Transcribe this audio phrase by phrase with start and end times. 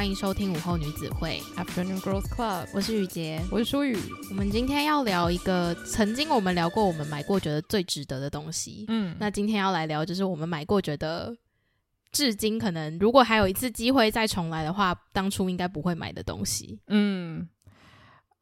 [0.00, 2.66] 欢迎收听午后女子会 Afternoon Girls Club。
[2.72, 3.94] 我是雨洁，我是舒雨。
[4.30, 8.86] 我们今天要聊一个曾经我们聊过，我们买过觉得最值得的东西。
[8.88, 11.36] 嗯，那今天要来聊就是我们买过觉得
[12.12, 16.80] 至今可能如果还有一次机会再重来的话，当初应该不会买的东西。
[16.86, 17.46] 嗯。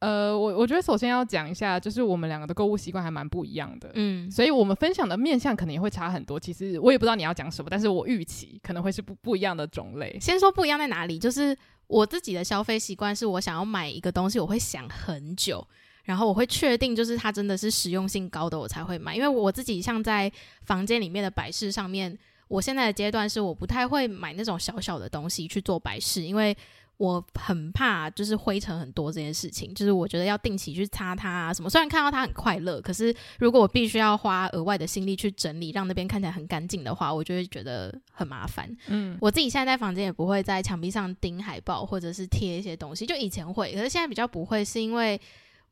[0.01, 6.39] 呃，我我觉得首先要讲一下，就是我们两个的购物习惯还蛮不一样的，嗯，所以我们分享的面向可能也会差很多。
[6.39, 10.17] 其实我也不知道你要讲什么，但是我预期可能会是不不一样的种类。
[10.21, 11.57] 先说不一样在哪里，就是
[11.89, 15.67] 我自己的消费习惯是我想要买一个东西，我会想很久，
[16.05, 19.17] 然后我会确定就是它真的是实用性高的，我才会买。
[19.17, 20.31] 因为我自己像在
[20.63, 26.57] 房间里面的摆饰上面，我现在的阶段是我不太会买那种小小的东西去做摆饰，因为。
[26.99, 31.71] 我很怕就是灰尘很多这件事情，就是我觉得要定期去擦它啊什么。
[31.71, 38.69] 虽然看到它很快乐，可是如果我必须要花额外的心力去整理，让那边看起来很干净的话，我就会觉得很麻烦。
[38.89, 45.21] 嗯，我自己现在在房间也不会在墙壁上钉海报或者是贴一些东西，就以前会，可是现在比较不会，是因为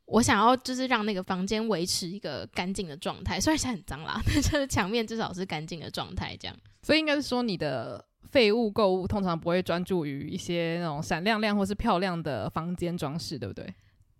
[0.05, 3.37] 我想要就是让那个房间维持一个干净的状态。
[3.37, 6.55] 虽然现在很脏啦， 但是墙面至少是干净的状态，这样。
[6.81, 8.05] 所以应该是说你的。
[8.27, 13.65] 废物购物通常不会专注于一些那种闪亮亮或是漂亮的房间装饰，对不对？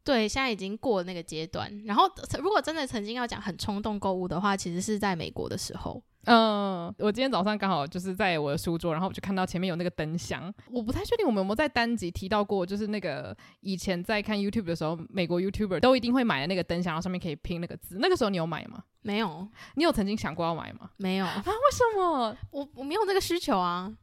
[0.08, 1.70] 对，现在已经过了那个阶段。
[1.84, 2.10] 然后，
[2.42, 6.02] 如果真的曾经要讲很冲动购物的话，其实是在美国的时候。
[6.24, 10.54] 嗯，我今天早上刚好就是在我的书桌，然后我就看到前面有那个灯箱。
[10.72, 17.98] 我不太确定我们有没有在单集提到过，就是那个以前在看 YouTube 的时候，美国 YouTuber 都一定会买的那个灯箱，然后上面可以拼那个字。
[18.00, 18.84] 那个时候你有买吗？
[19.02, 19.46] 没有。
[19.76, 20.90] 你有曾经想过要买吗？
[20.96, 21.44] 没有啊？
[21.46, 22.38] 为什么？
[22.52, 23.94] 我我没有那个需求啊。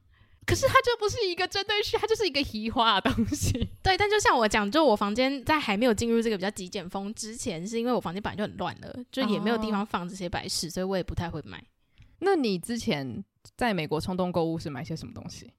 [0.46, 3.52] 可是它就不是一个针对性，它就是一个移花的东西。
[3.82, 11.62] 对，但就像我讲，就我房间在还没有进入这个比较极简风之前，是因为我房间本来就很乱了，就也没有地方放这些摆饰，所以我也不太会买。
[12.18, 13.24] 那你之前
[13.56, 15.50] 在美国冲动购物是买些什么东西？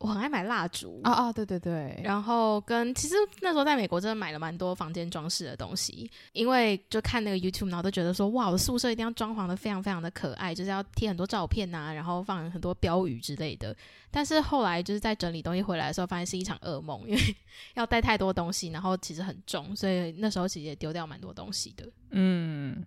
[0.00, 13.76] 我很爱买蜡烛啊啊，对对对，然后跟其实那时候在美国真的买了蛮多房间装饰的东西，因为就看那个 YouTube，然后都觉得说哇，我的宿舍一定要装潢的非常非常的可爱，就是要贴很多照片啊，然后放很多标语之类的。
[14.10, 17.20] 但是后来就是在整理东西回来的时候，发现是一场噩梦，因为
[17.76, 21.86] 要带太多东西，然后其实很重，所以那时候其实也丢掉蛮多东西的。
[22.12, 22.82] 嗯，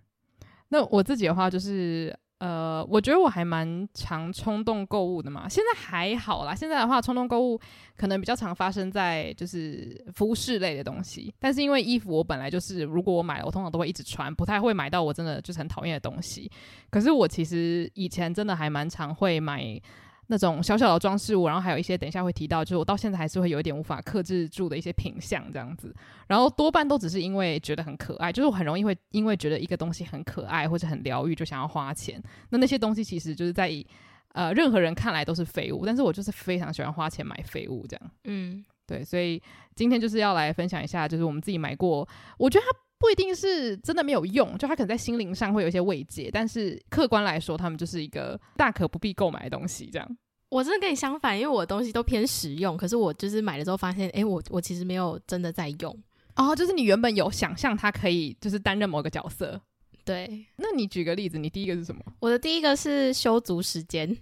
[0.68, 2.12] 那我自己的话就是。
[2.38, 5.48] 呃，我觉得我还蛮常冲动购物的嘛。
[5.48, 7.58] 现在还好啦，现在的话，冲动购物
[7.96, 11.32] 可能比较常发生在就是服饰类的东西。
[11.38, 16.50] 但是因为衣服，我本来就是如果我买了，我通常都会一直穿，不太会买到我真的就是很讨厌的东西。
[16.90, 19.80] 可是我其实以前真的还蛮常会买。
[20.28, 25.94] 那种小小的装饰物，然后还有一些等一下会提到，就是我到现在还是会有一点无法克制住的一些品相这样子，
[26.26, 32.22] 然后多半都只是因为觉得很可爱，就是我很容易会因为觉得一个东西很可爱或者很疗愈就想要花钱。
[32.50, 33.70] 那那些东西其实就是在
[34.32, 38.10] 呃任何人看来都是废物，但是我就是非常喜欢花钱买废物这样。
[38.24, 39.42] 嗯，对，所以
[39.74, 42.08] 今天就是要来分享一下，就是我们自己买过，
[42.38, 42.78] 我觉得它。
[43.04, 49.90] 不一定是真的没有用，就他可能在心灵上会有一些慰藉，但是客观来说，他们就是一个大可不必购买的东西。
[49.92, 50.16] 这样，
[50.48, 56.02] 我真的跟你相反，因为我的东西都偏实用，可是我就是买了之后发现，哎、欸，我我其实没有真的在用。
[56.36, 59.60] 哦，就是你原本有想象它可以就是担任某个角色。
[60.02, 62.00] 对，那你举个例子，你第一个是什么？
[62.20, 64.16] 我的第一个是修足时间，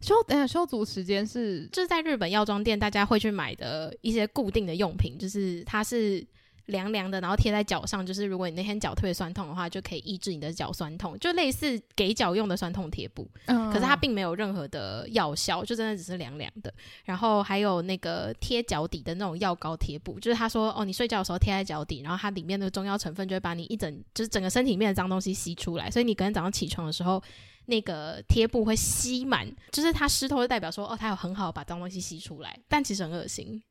[0.00, 6.26] 修等下修足时间是就是在日本药妆店大家会去买的一些固定的用品，就是它是。
[6.68, 13.28] 凉凉的，然后贴在脚上，就是如果你那天脚特别酸痛的话，就可以抑制你的脚酸痛，就类似给脚用的酸痛贴布。
[13.46, 16.72] 嗯，可是它并没有任何的药效，就真的只是凉凉的。
[17.04, 27.22] 然后还有那个贴脚底的那种药膏贴布，就是他说哦，你睡觉的时候贴在脚底，然后它里面的中药成分就会把你一整就是整个身体里面的脏东西吸出来，所以你隔天早上起床的时候，
[27.66, 33.62] 那个贴布会吸满，就是它湿透就代表说哦，它有很好把脏东西吸出来，但其实很恶心。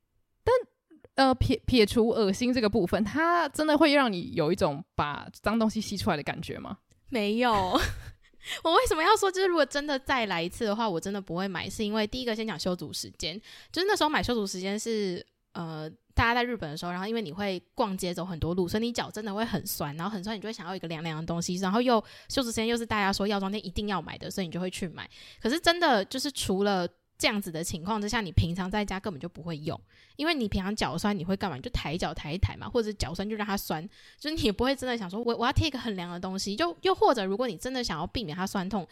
[1.17, 6.77] 呃，撇撇除恶心这个部分，它真的会让你有一种把脏东西吸出来的感觉吗？
[7.09, 7.51] 没有。
[8.63, 13.37] 我为什么要说，就是如果真的再来一次的话，我真的不会买，是因为第一个先讲修足时间，
[13.71, 15.91] 就是那时候买修足时间是呃。
[16.17, 25.07] 大家在日本的时候，然后因为你会逛街走很多路，所以你脚真的会很酸，然后很酸，你就会想要一个凉凉的东西，然后又修足时间又是大家说药妆店一定要买的，所以你就会去买。
[25.39, 26.87] 可是真的就是除了
[27.17, 29.79] 这样子的情况之下，你平常在家根本就不会用，
[30.15, 31.55] 因为你平常脚酸你会干嘛？
[31.55, 33.87] 你就抬脚抬一抬嘛，或者脚酸就让它酸，
[34.19, 38.87] 就是你也不会真的想说我我要贴一个很凉的东西，就又或者如果你真的想要避免它酸痛。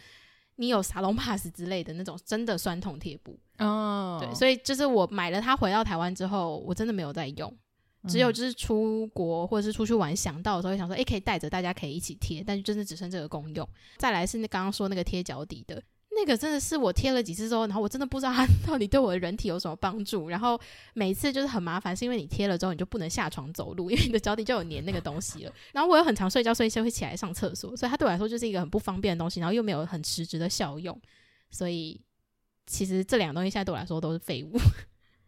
[0.58, 7.54] 你有沙龙 pass 之类的那种真的酸痛贴布哦，对，所以就是我买了它回到台湾之后，我真的没有在用，
[8.08, 13.68] 只有就是出国或者是出去玩想到的时候，会想说，诶、欸，可以带着，大家可以一起贴，但是真的只剩这个功用。
[13.98, 15.82] 再来是那刚刚说那个贴脚底的。
[16.16, 20.28] 那个真的是我贴了几次之后，然后我真的不知道它 到底对我的人体有什么帮助。
[20.28, 20.58] 然后
[20.94, 25.52] 每次就是很麻烦，是因为你贴了之后你就不能下床走路，因为你的脚底就有粘那个东西了。
[25.72, 30.98] 然后我又很常睡觉，所以就会起来上厕所，所以它对我来说就是一个很不方便的东西，然后又没有很实质的效用。
[31.50, 32.00] 所以
[32.66, 34.58] 其实这两个东西现在对我来说都是废物。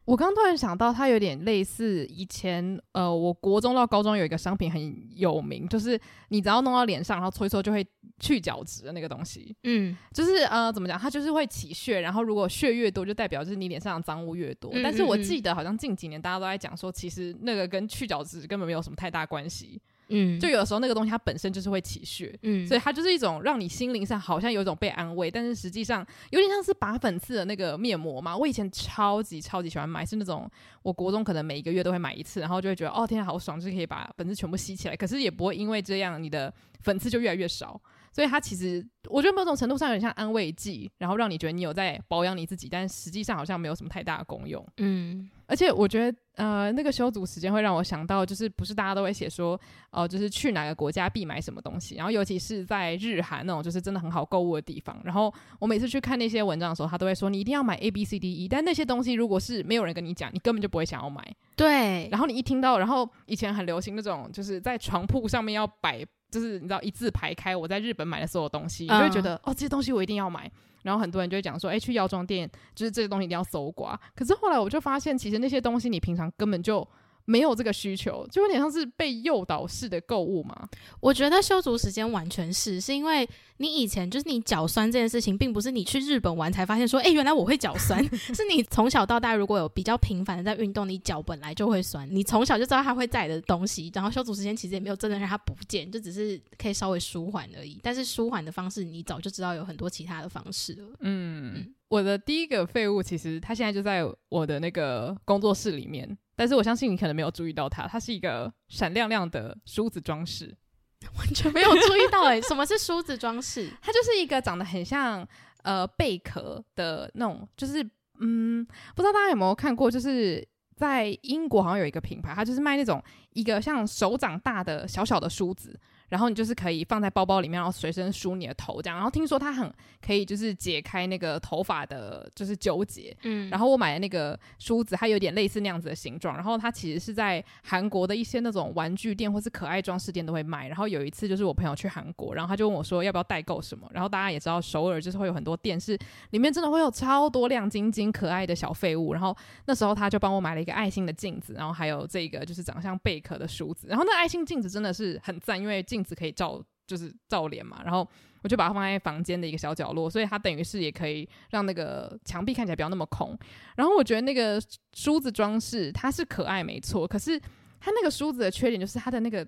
[0.09, 6.01] 我刚突然想到，它有点类似以前，呃，我国中到高中有一个商品很有名，就是
[6.31, 7.87] 你只要弄到脸上，然后搓一搓就会
[8.19, 9.55] 去角质的那个东西。
[9.65, 10.99] 嗯，就是呃，怎么讲？
[10.99, 14.71] 它就是会起屑，然后如果屑越多，就代表就是你脸上的脏污越多。
[14.71, 14.83] 嗯嗯嗯。
[14.83, 19.79] 但是我记得好像近几年大家都在讲说，其实那个跟去角质根本没有什么太大关系。
[20.09, 28.37] 嗯，就有的时候那个东西它本身就是会起屑，嗯，所以它就是一种让你心灵上好像有一种被安慰，但是实际上有点像是拔粉刺的那个面膜嘛。
[28.37, 30.51] 我以前超级超级喜欢买，是那种
[30.83, 37.81] 我国中可能每一个月都会买一次，然后就会觉得哦天啊好爽，就是可以把粉刺全部吸起来，可是也不会因为这样你的粉刺就越来越少。
[38.19, 44.67] 所以它其实，我觉得某种程度上有点像安慰剂，然后让你觉得你有在保养你自己，但实际上好像没有什么太大的功用。
[44.79, 49.55] 嗯，而且我觉得，呃，那个修足时间会让我想到，就是不是大家都会写说，
[49.93, 55.01] 哦、呃，就是去哪个国家必买什么东西，然后尤其是在日韩那种就是真的很好购物的地方。
[55.05, 61.25] 然后我每次去看那些文章的时候，他都会说你一定要买 A B C D E，但那些东西如果是没有人跟你讲，你根本就不会想要买。
[61.55, 62.09] 对。
[62.09, 66.05] 然后你一听到，然后以前很流行那种，就是在床铺上面要摆。
[66.31, 70.51] 就是你知道一字排开，我在日本买的所有东西，你就会觉得、嗯、哦，这些东西我一定要买。
[70.83, 73.99] 然后很多人就会讲说，哎、欸，去药妆店就是这些东西一定要搜刮。
[74.15, 76.87] 可是后来我就发现，其实那些东西你平常根本就。
[77.29, 80.67] 没有这个需求，就有点像是被诱导式的购物嘛。
[80.99, 83.29] 我觉得修足时间完全是，是因为
[83.59, 93.93] 你以前就是你脚酸这件事情，并不是你去日本玩才发现说，哎，原来我会脚酸， 是你从小到大如果有比较频繁的在运动，你脚本来就会酸，你从小就知道它会在的东西。
[93.95, 97.79] 然后修足时间其实也没有真的让它不见，就只是可以稍微舒缓而已。
[97.83, 100.85] 但是舒缓的方式，你早就知道有很多其他的方式了。
[101.01, 106.17] 嗯，嗯，我的第一个废物其实它现在就在我的那个工作室里面。
[106.39, 110.57] 但是我相信你可能没有注意到它，它是一个闪亮亮的梳子装饰，
[111.19, 113.69] 完全没有 注意到哎、欸，什么是梳子装饰？
[113.83, 115.27] 它就是一个长得很像
[115.65, 117.83] 呃贝壳的那种，就是
[118.21, 118.65] 嗯，
[118.95, 120.47] 不知道大家有没有看过，就是
[120.77, 125.77] 在英国好像有一个品牌，它就是卖那种一个像手掌大的小小的梳子。
[126.09, 128.97] 然后你就是可以放在包包里面，然后随身梳你的头这样。
[128.97, 129.73] 然后听说它很
[130.05, 133.17] 可以，就是解开那个头发的，就是纠结。
[133.23, 133.49] 嗯。
[133.51, 136.35] 然后我买的那个梳子，它有点类似那样子的形状。
[136.35, 140.69] 然后它其实是在韩国的一些那种玩具店或是可爱装饰店都会卖。
[140.69, 143.89] 然后有一次就是我朋友去韩国，然后他就问我说要不要代购什么。
[143.93, 145.99] 然后大家也知道首尔就是会有很多店是
[146.31, 149.13] 里面真的会有超多亮晶晶可爱的小废物。
[149.13, 153.89] 然后那时候他就帮我买了一个爱心的镜子，然后还有这个就是长得像贝壳的梳子。
[153.89, 158.09] 然后那爱心镜子真的是很赞，因为镜镜子可以照，就是照脸嘛，然后
[158.43, 163.37] 我就把它放在房间的一个小角落，所以它等于是也可以让那个墙壁看起来不要那么空。
[163.77, 164.63] 然后我觉得那个
[164.93, 167.39] 梳子装饰它是可爱没错，可是
[167.81, 169.43] 它那个梳子的缺点就是它的那个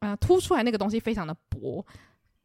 [0.00, 1.84] 啊、呃、凸出来那个东西非常的薄，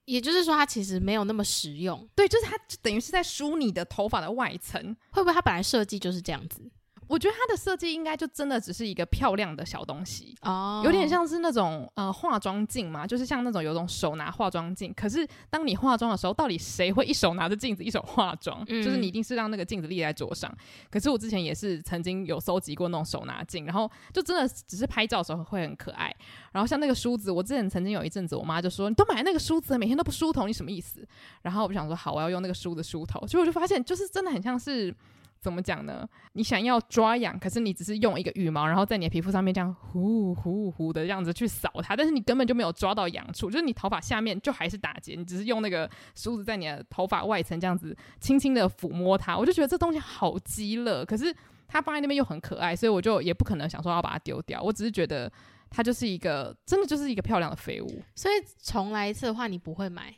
[0.06, 2.08] 也就是说它其实没有那么实用。
[2.16, 6.72] 对，就是它等于是在梳你的头发的外层，会不会它本来设计就是这样子？
[7.10, 14.94] 我觉得它的设计应该就真的只是一个漂亮的小东西哦，有点像是那种呃化妆镜嘛，就是像那种有种手拿化妆镜。
[14.94, 18.64] 可是当你化妆的时候，到底谁会一手拿着镜子一手化妆？
[18.68, 20.56] 嗯，就是你一定是让那个镜子立在桌上。
[20.92, 26.16] 可是我之前也是曾经有搜集过那种手拿镜，然后就真的只是拍照的时候会很可爱。
[26.52, 31.04] 然后像那个梳子，我之前曾经有一阵子，我妈就说：“你都买那个梳子，每天都不梳头，你什么意思？”
[31.42, 34.94] 然后我就想说：“好，我要用那个梳子梳头。”结果我就发现，就是真的很像是。
[35.42, 36.08] 怎么讲呢？
[36.34, 51.34] 你想要抓痒，可是你只是用一个羽毛，然后在你的皮肤上面这样呼呼呼的这样子去扫它，但是你根本就没有抓到痒处，就是你头发下面就还是打结，你只是用那个梳子在你的头发外层这样子轻轻的抚摸它，我就觉得这东西好鸡肋，可是
[51.68, 55.32] 它放在那边又很可爱，所以我就也不可能想说要把它丢掉，我只是觉得
[55.70, 60.14] 它就是一个真的就是一个漂亮的废物，所以重来一次的话，你不会买。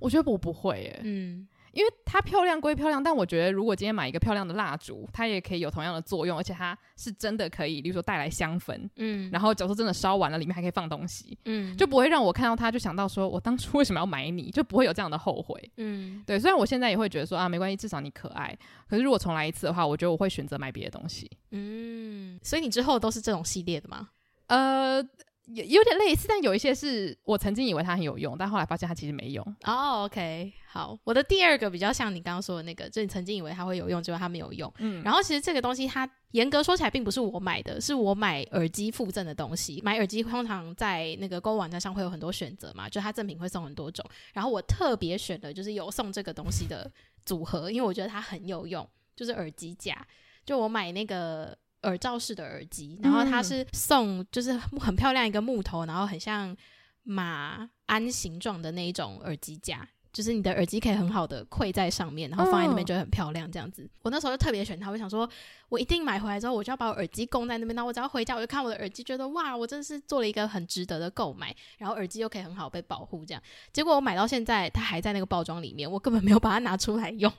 [0.00, 1.46] 我觉得我不会耶，嗯。
[1.72, 16.38] 因为它漂亮归漂亮，但我觉得如果今天买一个漂亮的蜡烛，它也可以有同样的作用，而且它是真的可以，例如说带来香氛，嗯，然后假如说真的烧完了，里面还可以放东西，嗯，就不会让我看到它就想到说我当初为什么要买你，就不会有这样的后悔，嗯，对。
[16.38, 18.56] 虽然我现在也会觉得说啊没关系，至少你可爱，
[18.88, 22.38] 可是如果重来一次的话，我觉得我会选择买别的东西，嗯。
[22.42, 24.10] 所以你之后都是这种系列的吗？
[24.48, 25.02] 呃。
[25.46, 29.44] 有有点类似，但有一些是我曾经以为它很有用，但后来发现它其实没用。
[29.64, 34.72] 哦、oh，OK，好，我的第二个比较像你刚刚说的那个，就你曾经以为它会有用，结果它没有用。
[34.78, 39.80] 嗯，然后其实这个东西它严格说起来并不是我买的，是我买耳机附赠的东西。
[39.82, 46.90] 买耳机通常在那个购物网站上会有很多选择嘛，就它赠品会送很多种，然后我特别选的就是有送这个东西的
[47.24, 50.06] 组合，因为我觉得它很有用，就是耳机架。
[50.46, 51.58] 就我买那个。
[51.82, 56.56] 耳罩式的耳机，然后它是送，就是很漂亮一个木头，然后很像
[57.02, 63.88] 马鞍形状的那一种耳机架，就是你的耳机可以很好的跪在上面，然后放在那边就会很漂亮这样子。
[64.02, 65.28] 我那时候就特别选它，我想说，
[65.68, 67.74] 我一定买回来之后，我就要把我耳机供在那边。
[67.74, 73.24] 那我只要回家，我就看我的耳机，觉得哇，我真的是做了一个很值得的购买，然后耳机又可以很好被保护。
[73.24, 77.32] 这样，结果我买到现在，它还在那个包装里面，我根本没有把它拿出来用。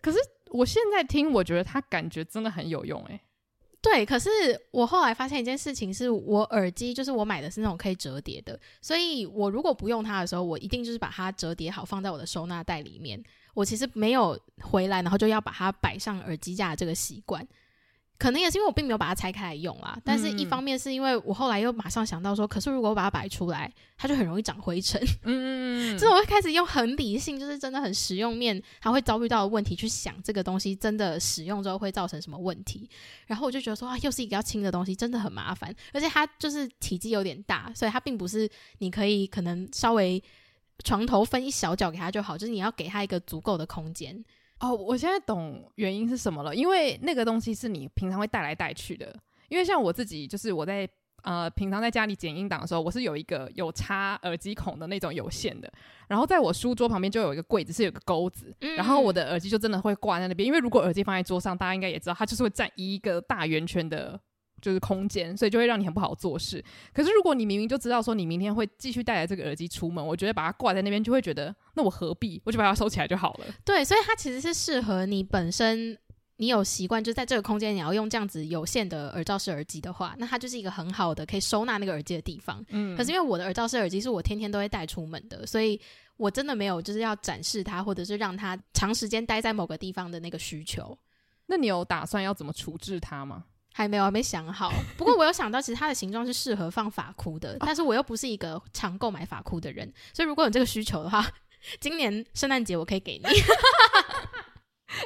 [0.00, 0.18] 可是
[0.50, 3.20] 我现在听，我觉得它感觉真的很有用，欸，诶。
[3.82, 4.30] 对，可是
[4.70, 13.22] 我后来发现一件事情，是我耳机就是我买的是那种可以折叠的，所以我如果不用它的时候，我一定就是把它折叠好放在我的收纳袋里面。
[13.54, 17.46] 我其实没有回来，然后就要把它摆上耳机架这个习惯。
[18.22, 25.02] 可能也是因为我并没有把它拆开来用啦，但是一方面是因为我后来又马上想到说，可是如果我把它摆出来，它就很容易长灰尘。
[25.24, 32.88] 嗯，所以 我会开始用很理性，就是真的很实用面，它会遭遇到的问题去想这个东西真的使用之后会造成什么问题。
[33.26, 38.48] 然后我就觉得说啊，又是一个要轻的东西，真的很麻烦，而且它就是体积有点大，所以它并不是
[38.78, 40.22] 你可以可能稍微
[40.84, 44.24] 床头分一小角给它就好，就是你要给它一个足够的空间。
[44.62, 49.14] 哦，我现在懂原因是什么了，因为那个东西是你平常会带来带去的。
[49.48, 50.88] 因为像我自己，就是我在
[51.24, 55.70] 呃平常在家里剪音档的时候，我是有一个有插耳机孔的那种有线的，
[56.06, 60.46] 然后在我书桌旁边就有一个柜子，是有个钩子，嗯、然后我的耳机就真的会挂在那边。
[60.46, 64.18] 因为如果耳机放在桌上，大家应该也知道，它就是会占一个大圆圈的。
[64.62, 66.64] 就是空间，所以就会让你很不好做事。
[66.94, 72.40] 可是如果你明明就知道说你明天会继续带着这个耳机出门，我觉得把它挂在那边就会觉得，那我何必？
[72.46, 73.46] 我就把它收起来就好了。
[73.64, 75.98] 对，所以它其实是适合你本身，
[76.36, 82.64] 你有习惯就在这个空间你要用这样子有线的耳罩式耳机的话，那它就是一个很好的可以收纳那个耳机的地方。
[82.70, 82.96] 嗯。
[82.96, 85.80] 可是因为我的耳罩式耳机是我天天都会带出门的，所以
[86.16, 90.96] 我真的没有就是要展示它，或者是让它长时间待在某个地方的那个需求。
[91.46, 93.44] 那你有打算要怎么处置它吗？
[93.72, 94.72] 还没有，还没想好。
[94.96, 101.26] 不过我有想到，其实它的形状是适合放发箍的，但是我又不是一个常购买发箍的人，所以如果有这个需求的话，
[101.80, 103.24] 今年圣诞节我可以给你。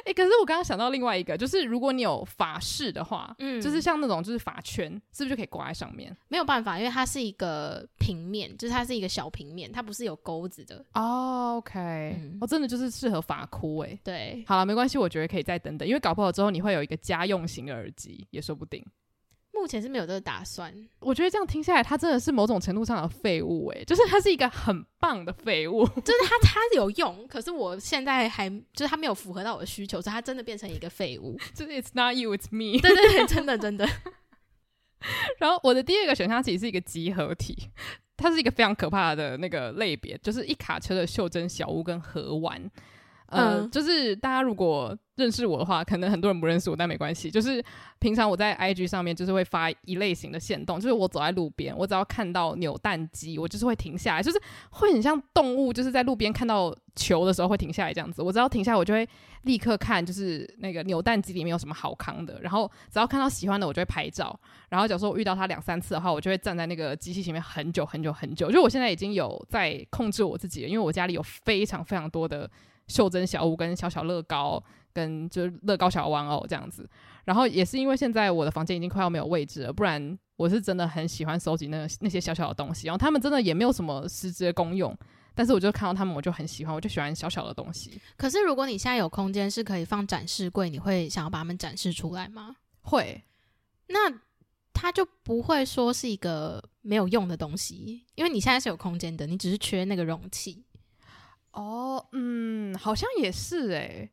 [0.05, 6.15] 哎、 欸，可是我刚刚想到另外一个，就是如果你有法式的话，嗯，就是像那种就是法圈，是不是就可以挂在上面？
[6.27, 10.83] 没有办法，因为它是一个平面，就是它是一个小平面，它不是有钩子的。
[10.93, 13.97] 哦，OK，嗯，哦，真的就是适合法箍哎。
[14.03, 18.85] 对，好了，没关系，我觉得可以再等等，因为搞不好之后你会有一个家用型的耳机，也说不定。
[19.59, 20.73] 目前是没有这个打算。
[20.99, 31.37] 我觉得这样听下来，他真的是某种程度上的废物诶，就是他是一个很棒的废物， 就是他他有用，可是我现在还就是他没有符合到我的需求，所以他真的变成一个废物。
[31.53, 32.79] 就是 It's not you, it's me。
[32.79, 33.87] 对对对，真的真的。
[35.39, 37.69] 然后我的第二个选项其实是一个集合体，
[38.15, 42.69] 它是一个非常可怕的那个类别，就是一卡车的袖珍小屋跟盒玩。
[43.27, 47.29] 呃，嗯、就是大家如果认识我的话，可能很多人不认识我，但没关系。
[47.29, 47.63] 就是
[47.99, 58.21] 平常我在 IG 上面就是会发一类型的线动，就是我走在路边，我只要看到扭蛋机，我就是会停下来，就是会很像动物，就是在路边看到球的时候会停下来这样子。
[58.21, 59.07] 我只要停下来，我就会
[59.41, 62.39] 立刻看，就是那个扭蛋机里面有什么好康的。
[62.41, 64.39] 然后只要看到喜欢的，我就会拍照。
[64.69, 68.49] 然后假如说我遇到它两三次的话，我就会站在那个机器前面很久很久很久。
[68.49, 72.49] 就我现在已经有在控制我自己了，因为我家里有非常非常多的。
[72.87, 74.61] 袖珍小物跟小小乐高，
[74.93, 76.89] 跟就是乐高小玩偶这样子，
[77.25, 84.95] 然后也是因为现在我的房间已经快要没有位置了，不然我是真的很喜欢收集那个那些小小的东西，然后他们真的也没有什么实质的功用，
[85.35, 87.99] 但是我就看到他们我就很喜欢，我就喜欢小小的东西。
[88.15, 92.55] 可是如果你现在有空间是可以放展示柜，你会想要把它们展示出来吗？
[92.81, 93.23] 会，
[93.87, 94.21] 那
[94.73, 100.63] 它就不会说是一个没有用的东西，因为你现在是有空间的，你只是缺那个容器。
[101.57, 104.11] 哦，嗯，好像也是诶。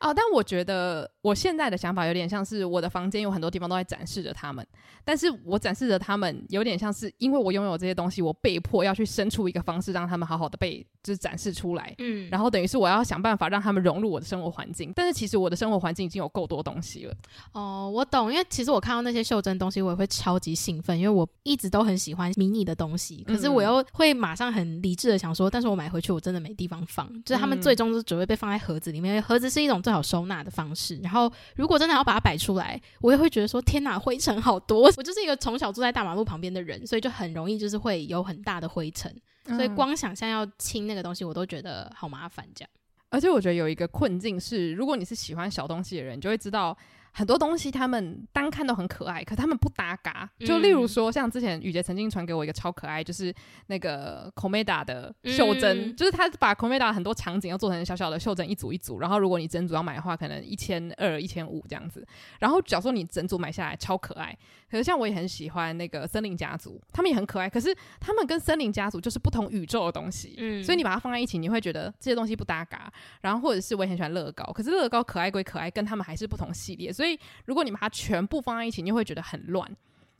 [0.00, 4.66] 哦，但我觉得我现在的想法有点像是我的房间有很多地方都在展示着他们，
[5.04, 17.14] 但是我展示着他们有点像是因为我拥有这些东西，我被迫要去生出一个方式让他们好好的被就是展示出来，嗯，然后等于是我要想办法让他们融入我的生活环境，但是其实我的生活环境已经有够多东西了。
[17.52, 30.96] 哦，我懂，因为其实我看到那些袖珍东西，我也会超级兴奋，因为我一直都很喜欢迷你的东西，可是我又会马上很理智的想说，但是我买回去我真的没地方放，就是他们最终都只会被放在盒子里面，盒子是一种最好收纳的方式。
[31.02, 34.90] 然后，如果真的要把它摆出来，我也会觉得说：天哪，灰尘好多！
[34.96, 39.14] 我就是一个从小住在大马路旁边的人，所以就很容易就是会有很大的灰尘。
[39.48, 42.46] 所以光想象要清那个东西，我都觉得好麻烦。
[42.54, 42.70] 这样，
[43.10, 46.76] 而且我觉得有一个困境是，如果你是喜欢小东西的人，你就会知道。
[47.16, 50.28] 很多东西他们单看都很可爱，可他们不搭嘎。
[50.40, 53.32] 就例如说，像之前雨杰曾经传给我一个超可爱，就是
[53.68, 58.98] 那个 Komeda 的袖珍，嗯、就是他把 Komeda 很多场景要做成小小的袖珍，一组一组。
[58.98, 62.04] 然后如果你整组要买的话，可能一千二、一千五这样子。
[62.40, 64.36] 然后假如说你整组买下来超可爱，
[64.68, 67.48] 可是像我也很喜欢那个森林家族，他们也很可爱。
[67.48, 72.92] 可是他们跟森林家族就是不同宇宙的东西，嗯，所以你把它放在一起，你会觉得这些东西不搭嘎。
[73.20, 77.03] 然后或者是我也很喜欢乐高，可是乐高可爱归可爱，跟他们还是不同系列，所以。
[77.04, 79.70] 所以，如果你把它全部放在一起，你会觉得很乱。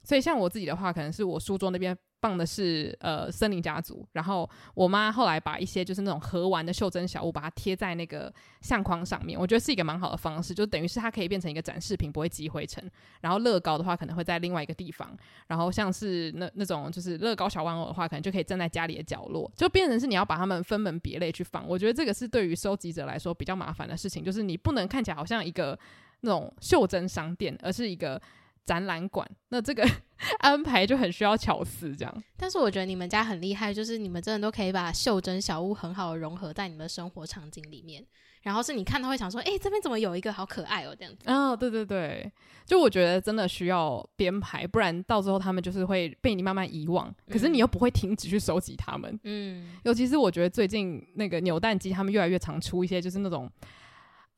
[0.03, 9.41] 所以，像我自己的话，可能是我书桌那边放的是呃森林家族，然后我妈后来把一些就是那种盒玩的袖珍小物，把它贴在那个相框上面。
[9.41, 12.85] 我觉得是一个蛮好的方式，就等于是它可以变成一个展示品，不会积灰尘。
[13.23, 15.17] 然后乐高的话，可能会在另外一个地方。
[15.47, 21.67] 然后像是那那种就是乐高小玩偶的话，可能就可以站在家里的角落，就变成是你要把它们分门别类去放。
[21.67, 25.79] 我觉得这个是对于收集者来说比较麻烦的事情，就是你不能看起来好像一个。
[26.25, 28.21] 那种袖珍商店，而是一个
[28.65, 29.87] 展览馆，那这个
[30.41, 32.25] 安排就很需要巧思，这样。
[32.37, 38.03] 但是我觉得你们家很厉害，就是你们真的都可以把袖珍小屋很好的融合在你们的生活场景里面，
[38.43, 41.31] 然后是你看到会想说，哎、欸，这边怎么有一个好可爱哦，这样子。
[41.31, 42.33] 哦，对对对，
[42.65, 49.21] 就我觉得真的需要编排，不然到时候他们就是会被你慢慢遗忘，可是你又不会停止去收集他们。
[49.25, 53.51] 嗯，尤其是我觉得最近那个扭蛋机，他们越来越常出一些就是那种。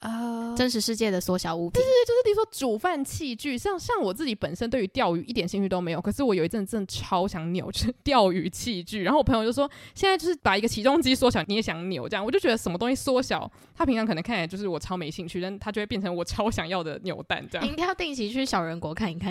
[0.00, 17.66] 啊，uh, 真实世界的缩小物品，对对对，就是比如说煮饭器具，像像我自己本身对于钓鱼一点兴趣都没有，可是我有一阵真的超想扭就是钓鱼器具，然后我朋友就说，现在就是把一个起重机缩小，你也想扭这样，我就觉得什么东西缩小，他平常可能看起来就是我超没兴趣，但他就会变成我超想要的扭蛋这样。
[17.66, 19.30] 你应该要定期去小人国看一看。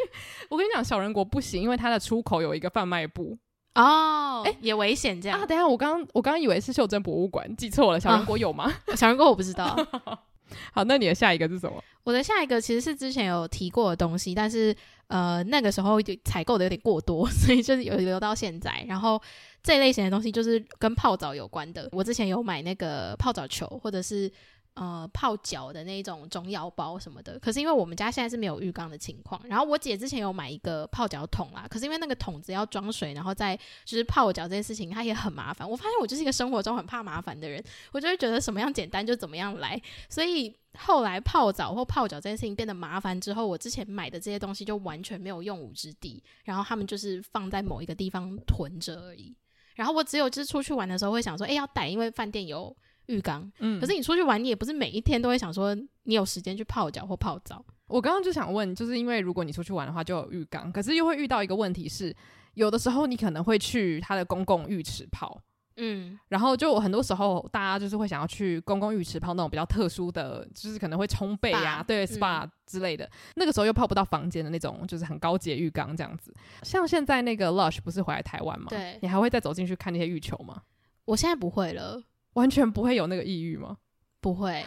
[0.48, 3.36] 我跟你讲，小人国不行，因为它的出口有一个贩卖部。
[3.76, 5.46] 哦，哎、欸，也危险这样啊！
[5.46, 8.00] 等一下，我刚我刚刚以为是袖珍博物馆，记错了。
[8.00, 8.72] 小人国有吗？
[8.86, 9.76] 啊、 小人国我不知道。
[10.72, 11.82] 好，那你的下一个是什么？
[12.04, 14.74] 我的下一个其实是之前有提过的东西，但是
[15.08, 18.84] 呃那个时候采购的有点过多， 所以就是有留到现在。
[18.88, 19.20] 然后
[19.62, 21.88] 这一类型的东西就是跟泡澡有关的。
[21.92, 24.30] 我之前有买那个泡澡球，或者是。
[24.76, 35.66] 呃，泡脚的那种中药包什么的，可是因为我们家现在是没有浴缸的情况，然后我姐之前有买一个泡脚桶啦，可是因为那个桶子要装水，然后再就是泡脚这件事情，它也很麻烦。
[35.66, 49.34] 我发现我就是一个生活中很怕麻烦的人，我就会觉得什么样简单就怎么样来，所以后来泡澡或泡脚这件事情变得麻烦之后，我之前买的这些东西就完全没有用武之地，然后他们就是放在某一个地方囤着而已。
[49.74, 52.76] 然后我只有就是出去玩的时候会想说，哎，要带，因为饭店有。
[53.06, 57.64] 浴缸，嗯，可是你出去玩，你也不是每一天都会想说你有时间去泡脚或泡澡。
[57.86, 62.14] 我刚刚就想问，就是因为如果你出去玩的话，就有浴缸，可是又会遇到一个问题是，
[62.54, 65.40] 有的时候你可能会去他的公共浴池泡，
[65.76, 76.34] 嗯，然后就很多时候大家就是会想要去公共浴池泡那种比较特殊的，就是可能会冲背呀、啊，对，SPA 之类的，嗯、那个时候又泡不到房间的那种，就是很高级的浴缸这样子。
[76.62, 78.66] 像现在那个 Lush 不是回来台湾吗？
[78.68, 80.62] 对，你还会再走进去看那些浴球吗？
[81.04, 82.02] 我现在不会了。
[82.36, 83.76] 完全不会有那个抑郁吗？
[84.20, 84.64] 不会，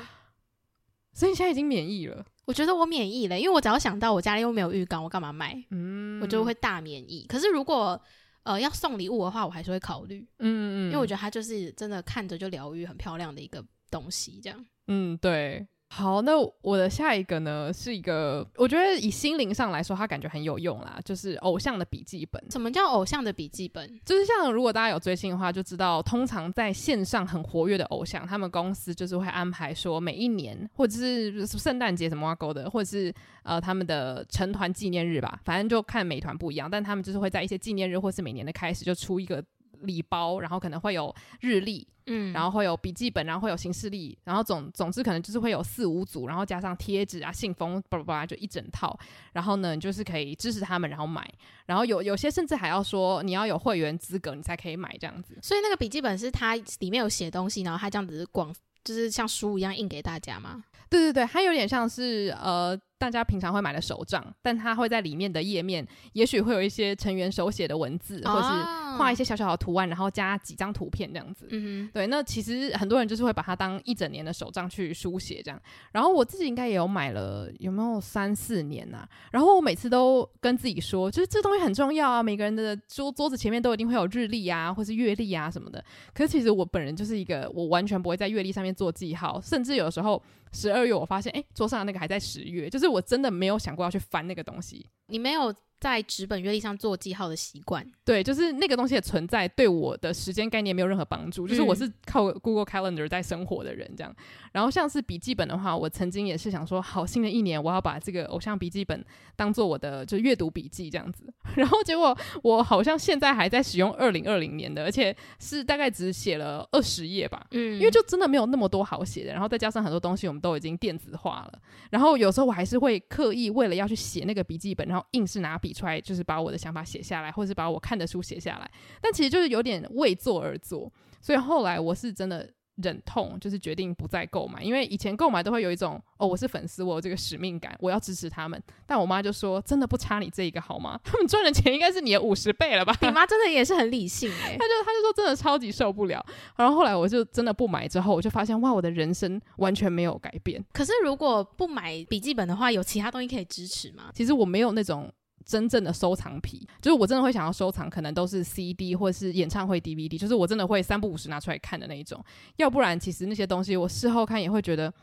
[1.13, 2.25] 所以你现在已经免疫了。
[2.45, 5.55] 我觉得我免疫了，因为我只要想到我家里又没有浴缸，我干嘛买？
[5.69, 7.25] 嗯，我就会大免疫。
[7.27, 8.01] 可是如果
[8.43, 10.27] 呃要送礼物的话，我还是会考虑。
[10.39, 14.65] 嗯嗯，因为我觉得它就是真的看着就疗愈，很漂亮的一个东西，这样。
[14.87, 15.67] 嗯，对。
[15.91, 22.41] 好，那我的下一个呢，是一个我觉得以心灵上来说，它感觉很有用啦，就是偶像的笔记本。
[22.51, 23.99] 什么叫偶像的笔记本？
[24.05, 39.43] 就是像如果大家有追星的话，就知道通常在线上很活跃的偶像，他们公司就是会安排说每一年或者是圣诞节什么挂钩的，或者是呃他们的成团纪念日吧，反正就看美团不一样，但他们就是会在一些纪念日或是每年的开始就出一个。
[39.81, 48.97] 礼包，然后可能会有日历，嗯，然后会有笔记本，然后会有行事历，然后总总之可能就是会有四五组，然后加上贴纸啊、信封，巴拉巴拉就一整套。
[49.33, 51.27] 然后呢，就是可以支持他们，然后买。
[51.65, 55.37] 然后有有些甚至还要说你要有会员资格，你才可以买这样子。
[55.41, 60.63] 所以那个笔记本是它里面有写东西，然后它这样子广，就是像书一样印给大家吗？
[60.89, 62.79] 对对对，它有点像是呃。
[62.99, 71.47] 大家平常会买的手账，但它会在里面的页面，也许会有一些成员手写的文字，哦、或是画一些小小的图案，然后加几张图片这样子。
[71.49, 72.07] 嗯哼，对。
[72.07, 75.57] 那其实很多人就是会把它当一整年的手账去书写这样。
[75.93, 79.07] 然后我自己应该也有买了，有没有三四年啊？
[79.31, 85.81] 然后我每次都跟自己说，就是这东西很重要啊，每个人的桌桌子前面都一定会有日历啊，或是月历啊什么的。
[86.13, 90.21] 可是其实我本人就是一个，我完全不会在月历上面做记号，甚至有时候。
[90.51, 94.85] 十二月，我发现，哎，桌上的那个还在十月，就是我真的没有想过要去翻那个东西。
[95.07, 97.85] 你没有在纸本月历上做记号的习惯？
[98.03, 101.47] 对，就是那个东西的存在对我的时间概念没有任何帮助。
[101.47, 104.13] 就是我是靠 Google Calendar 在生活的人，这样。
[104.51, 109.03] 然后像是笔记本的话，我曾经也是想说，好，新的一年我要把这个偶像笔记本
[109.35, 111.23] 当做我的就阅读笔记这样子。
[111.55, 117.45] 然后结果我好像现在还在使用二零二零年的，而且是大概只写了二十页吧。
[117.51, 119.31] 嗯，因为就真的没有那么多好写的。
[119.31, 121.59] 然后再加上很多东西我们都已经电子化了。
[121.91, 128.71] 然后有时候我还是会刻意为了要去写那个笔记本，然后硬是拿笔出来，就是把我的想法写下来，或者是把我看的书写下来。
[129.01, 130.91] 但其实就是有点为做而做。
[131.21, 132.49] 所以后来我是真的。
[132.81, 138.57] 忍痛就是决定不再购买，因为以前购买都会有一种哦，我是粉丝，我有这个使命感，我要支持他们。
[138.85, 140.97] 但我妈就说，真的不差你这一个好吗？
[141.03, 142.95] 他们赚的钱应该是你的五十倍了吧？
[143.01, 146.25] 你妈真的也是很理性 哎、欸，她就她就说真的超级受不了。
[146.55, 150.63] 然后后来我就真的不买，之后我就发现哇，我的人生完全没有改变。
[150.71, 154.09] 可是如果不买笔记本的话，有其他东西可以支持吗？
[154.13, 155.11] 其实我没有那种。
[155.49, 162.23] 真正的收藏癖，就是我真的会想要收藏，可能都是 CD 或是演唱会 DVD，就是我真的会三不五时拿出来看的那一种。
[162.57, 164.93] 要不然，其实那些东西我事后看也会觉得，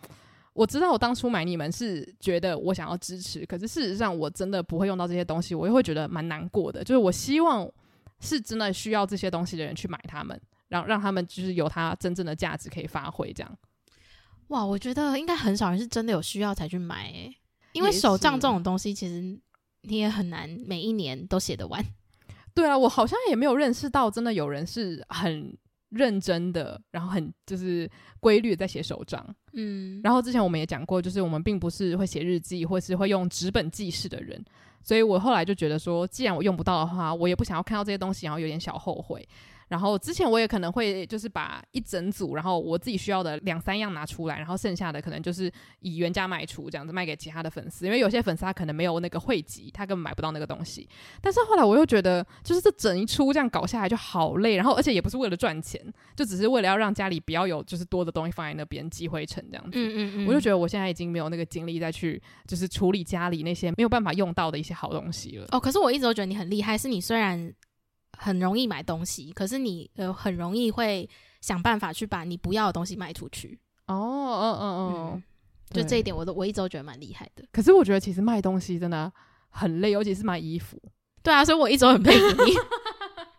[0.53, 6.85] 我知道我当初买你们是觉得我想要支持，可是事实上我真的不会用到这些东西，我又会觉得蛮难过的。
[6.85, 7.69] 就是我希望
[8.21, 13.33] 是真的需要这些东西的人去买它们，然后让他们就是有它真正的价值可以发挥。
[13.33, 13.59] 这样，
[14.47, 17.37] 哇，我觉得应该很少人是真的有需要才去买诶、欸，
[17.73, 19.37] 因为手账这种东西其实。
[19.87, 21.85] 你也很难每一年都写得完。
[22.55, 25.57] 对啊，我好像也没有认识到真的有人是很
[25.91, 29.25] 认真的，然后很就是规律在写手账。
[29.53, 34.43] 嗯，然后之前我们也讲过，就是我们并不是会写日记或是会用纸本记事的人，
[34.83, 39.27] 所以我后来就觉得说，既然我用不到的话，我也不想要看到这些东西，然后有点小后悔。
[39.69, 45.51] 然后之前我也可能会就是把一整组，然后我自己需要的两三样拿出来，然后剩下的可能就是
[45.81, 50.89] 以原价卖出，这样子卖给其他的粉丝，因为有些粉丝他可能没有那个汇集，他根本买不到那个东西。
[51.21, 55.81] 但是后来我又觉得，就是这整一出这样搞下来就好累，然后而且也不是为了赚钱，
[56.15, 59.73] 就只是为了要让家里不要有就是多的东西放在那边积灰尘这样子。
[59.75, 60.27] 嗯嗯嗯。
[60.27, 65.47] 我就觉得我现在已经没有那个精力再去就是处理家里那些没有办法用到的一些好东西了。
[65.51, 67.53] 哦，可是我一直都觉得你很厉害，是你虽然。
[68.17, 71.09] 很容易买东西，可是你呃很容易会
[71.41, 73.59] 想办法去把你不要的东西卖出去。
[73.87, 75.23] 哦哦哦哦，
[75.71, 77.45] 就这一点，我都我一直都觉得蛮厉害的。
[77.53, 79.13] 可是我觉得其实卖东西真的
[79.51, 80.77] 很累，尤其是卖衣服。
[81.23, 82.53] 对啊，所以我一直都很佩服你。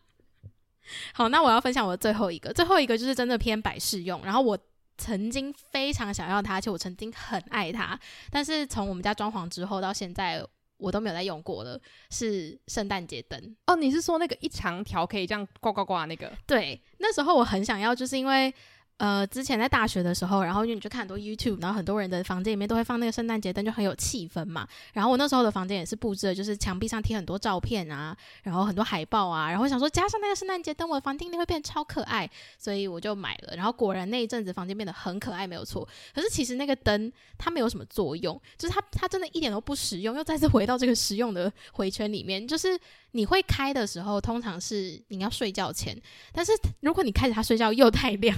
[1.14, 4.22] 好，那我要分享我的最后一个，最后一个就是真的偏百事用。
[4.24, 4.58] 然后我
[4.98, 10.46] 曾经非常想要它，而且我曾经很爱它，但是从我们家装潢之后到现在。
[10.78, 13.76] 我都没有在用过了，是圣诞节灯哦。
[13.76, 16.32] 你是说那个一长条可以这样挂挂挂那个？
[16.46, 18.54] 对，那时候我很想要，就是因为。
[18.98, 24.68] 呃，之前在大学的时候，然后因为你就看很多 YouTube，然后很多人的房间里面都会放那个圣诞节灯，就很有气氛嘛。
[24.94, 33.56] 然后我那时候的房间也是布置的，就是墙壁上贴很多照片啊，然后很多海报啊，然后想说加上那个圣诞节灯，我的房间一定会变超可爱，所以我就买了。
[33.56, 35.88] 然后果然那一阵子房间变得很可爱，没有错。
[36.16, 40.16] 可是其实那个灯它没有什么作用，就是它它真的一点都不实用。
[40.16, 42.76] 又再次回到这个实用的回圈里面，就是
[43.12, 45.96] 你会开的时候，通常是你要睡觉前，
[46.34, 48.36] 但是如果你开着它睡觉又太亮。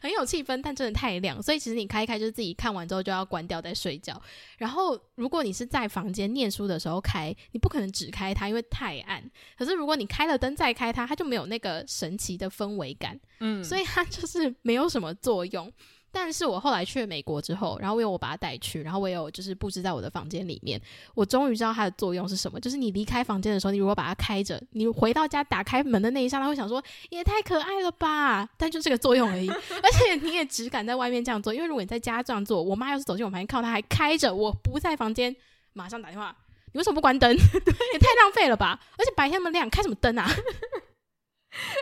[0.00, 4.20] 很有气氛，但真的太亮，所以其实你开一开就是自己看完之后就要关掉再睡觉。
[4.58, 9.22] 然后如果你是在房间念书的时候开，你不可能只开它，因为太暗。
[9.56, 15.72] 可是如果你开了灯再开它，它就没有那个神奇的氛围感，嗯，所以它就是没有什么作用。
[16.16, 20.80] 但是我后来去了美国之后，然后我有我把它带去，然后我有就是布置在我的房间里面。
[21.12, 28.48] 我终于知道它的作用是什么，就是你离开房间的时候，你如果把它开着，你回到家打开门的那一刹那，会想说也太可爱了吧？
[28.56, 29.50] 但就这个作用而已，
[29.82, 35.34] 而且你也只敢在外面这样做，因为如果你在家这样做，我妈要是走进我房间看到它还开着，我不在房间，
[35.72, 36.36] 马上打电话，
[36.72, 37.34] 你为什么不关灯？
[37.36, 38.78] 对，也太浪费了吧？
[38.96, 40.30] 而且白天那么亮，开什么灯啊？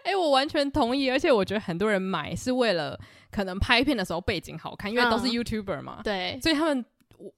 [0.05, 2.99] 哎、欸，我完全同意，而且我觉得很多人买是为了
[3.33, 6.85] 可能拍片的时候背景好看，因为都是 YouTuber 嘛，嗯、对，所以他们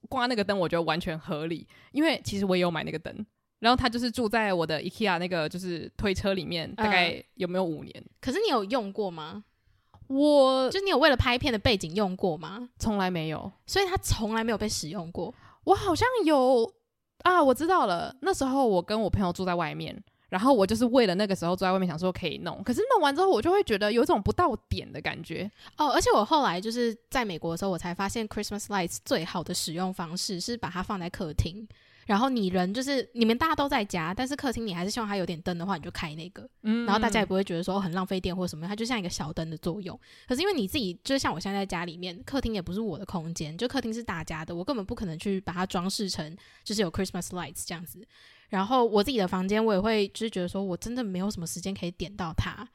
[0.09, 1.65] 挂那个灯，我觉得完全合理。
[1.91, 3.25] 因为其实我也有买那个灯，
[3.59, 8.03] 然后他就是住在我的 IKEA 那个就是推车里面，大概有没有五年？
[8.19, 9.43] 可是你有用过吗？
[10.07, 12.69] 我就你有为了拍片的背景用过吗？
[12.77, 15.33] 从来没有，所以它从来没有被使用过。
[15.63, 16.71] 我好像有
[17.23, 18.15] 啊，我知道了。
[18.21, 22.63] 那时候我跟我朋友住在外面，然后我就是为了那个时候坐在外面，想说可以弄。
[22.63, 25.49] 可是弄完之后，我就会觉得有一种不到点的感觉。
[25.77, 31.67] 哦，而且我后来就是在美国的时候，我才发现 Christmas lights 最好的使用方式是把它放在客厅。
[32.05, 39.99] 然后你人就是你们大家都在家，但是客厅你还是希望它有点灯的话，你就开那个，嗯，然后大家也不会觉得说很浪费电或什么，它就像一个小灯的作用。
[40.27, 48.05] 可是因为你自己就像我现在在家里面，客厅也不是我的空间，就客厅是大家的，我根本不可能去把它装饰成就是有 Christmas lights 这样子。
[48.49, 52.67] 然后我自己的房间我也会就是觉得说我真的没有什么时间可以点到它，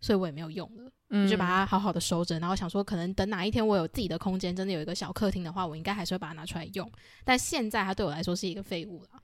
[0.00, 0.90] 所以我也没有用了。
[1.14, 6.90] 嗯，就把它好好的收着，然后想说，可能等哪一天我有自己的空间，真的有一个小客厅的话，我应该还是会把它拿出来用。
[7.22, 9.21] 但现在它对我来说是一个废物了。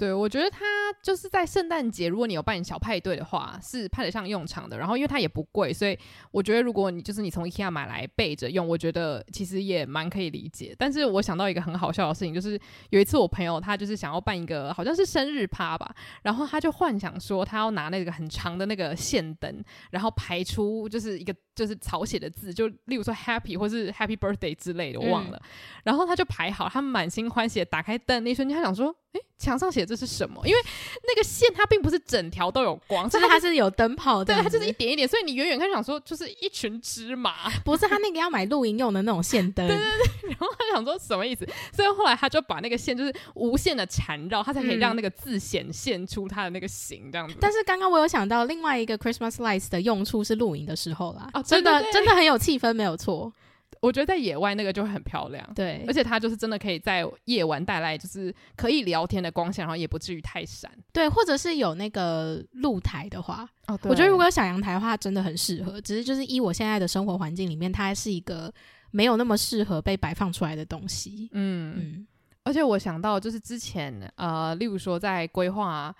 [0.00, 0.64] 对，我觉得它
[1.02, 4.78] 就是在圣诞节，如果你有办小派对的话，是派得上用场的。
[4.78, 5.98] 然后因为它也不贵，所以
[6.30, 10.74] 我觉得如果你就是你从 IKEA 买来备着用，我觉得其实也蛮可以理解。
[10.78, 12.58] 但是我想到一个很好笑的事情，就是
[12.88, 25.36] 有一次我朋友他就是想要办一个好像是生日趴吧，然后他就幻想说他要拿那个很长的那个线灯，然后排出就是一个就是草写的字，就例如说 Happy 或是 Happy Birthday 之类的，我忘了。
[25.36, 25.48] 嗯、
[25.84, 28.94] 然后他就排好，他满心欢喜的打开灯那一瞬间，他想说。
[29.12, 30.40] 哎，墙上写的这是什么？
[30.46, 30.60] 因为
[31.02, 40.30] 那个线它并不是整条都有光，就是它是有灯泡的，对，它就是一点一点，所以你远远看想说就是一群芝麻， 不是他那个要买露营用的那种线灯，对对对。
[40.30, 41.44] 然后他想说什么意思？
[41.72, 47.34] 所以后来他就把那个线就是无限的缠绕，他才可以让那个字显现出它的那个形这样子。
[47.40, 53.32] 但是刚刚我有想到另外一个 Christmas lights 的用处是露营的时候啦，哦，真的真的很有气氛，没有错。
[53.80, 63.48] 我觉得在野外那个就会很漂亮，对，而且它就是真的可以在夜晚带来就是可以聊天的光线，然后也不至于太闪，对，或者是有那个露台的话，
[63.84, 65.80] 我觉得如果有小阳台的话，真的很适合。
[65.80, 68.52] 只是就是依我现在的生活环境里面，它还是一个
[68.90, 71.30] 没有那么适合被摆放出来的东西。
[71.32, 72.06] 嗯嗯，
[72.42, 75.94] 而且我想到就是之前呃，例如说在规划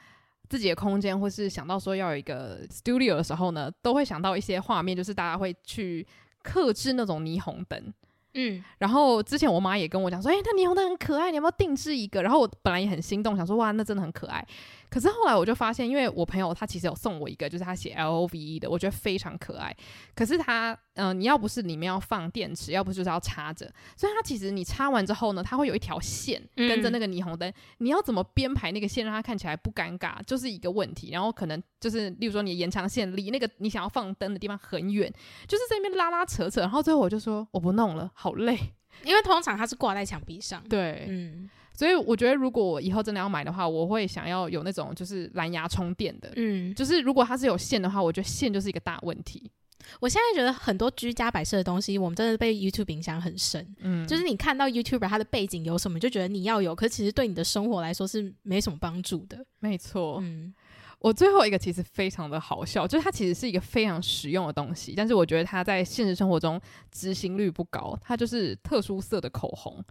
[0.51, 6.07] 自己的空间，或是想到说要有一个 studio 的时候呢，都会想到一些画面，就是大家会去。
[6.43, 7.93] 克制那种霓虹灯，
[8.33, 12.23] 嗯，然后之前我妈也跟我讲说，哎、欸，那霓虹灯很可爱，你要不要定制一个？
[12.23, 14.43] 然后我本来也很心动，想说，哇，那真的很可爱。
[14.91, 19.75] 可是后来我就发现，因为我朋友他其实有送我一个，就是他写 L O V E 的，我觉得非常可爱。
[20.15, 31.11] 可是他，嗯、呃，你要不是里面要放电池，要不就是要插着，所以它其实你插完之后呢，它会有一条线跟着那个霓虹灯，嗯、你要怎么编排那个线让它看起来不尴尬，就是一个问题。
[31.11, 35.09] 然后可能就是，例如说你延长线离那个你想要放灯的地方很远，
[35.47, 38.59] 就是在那边拉拉扯扯，然后最后我就说我不弄了，好累，
[39.05, 40.63] 因为通常它是挂在墙壁上。
[40.69, 41.49] 对，嗯。
[41.81, 46.31] 所以我觉得，如果我以后真的要买的话，我会想要有那种就是蓝牙充电的。
[46.37, 49.51] 嗯，就是如果它是有线的话，我觉得线就是一个大问题。
[49.99, 53.67] 我现在觉得很多居家摆设的东西，我们真的被 YouTube 影响很深。
[53.79, 59.43] 嗯，就是你看到 YouTuber 它的背景有什么，就觉得你要有，可是其实对你的生活来说是没什么帮助的。
[59.61, 60.19] 没错。
[60.21, 60.53] 嗯，
[60.99, 66.61] 我最后一个其实非常的好笑，就是它其实是一个非常实用的东西，但是我觉得它在现实生活中
[66.93, 67.99] 执行率不高。
[68.03, 69.83] 它就是特殊色的口红。